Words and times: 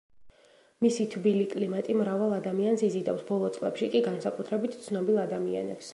მისი 0.85 1.05
თბილი 1.15 1.43
კლიმატი 1.51 1.97
მრავალ 1.99 2.33
ადამიანს 2.39 2.85
იზიდავს, 2.89 3.21
ბოლო 3.29 3.53
წლებში 3.59 3.91
კი 3.97 4.03
განსაკუთრებით 4.11 4.81
ცნობილ 4.87 5.25
ადამიანებს. 5.27 5.89